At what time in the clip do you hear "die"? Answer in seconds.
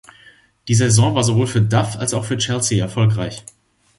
0.67-0.73